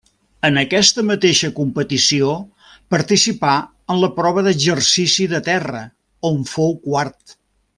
En 0.47 0.55
aquesta 0.59 1.03
mateixa 1.09 1.49
competició 1.59 2.31
participà 2.95 3.53
en 3.95 4.01
la 4.05 4.09
prova 4.17 4.45
d'exercici 4.49 5.29
de 5.35 5.43
terra, 5.51 5.83
on 6.33 6.45
fou 6.55 6.75
quart. 6.89 7.39